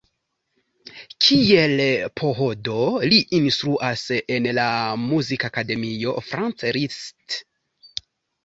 [1.25, 1.83] Kiel
[2.21, 2.77] PhD
[3.11, 4.67] li instruas en la
[5.03, 7.39] Muzikakademio Franz Liszt.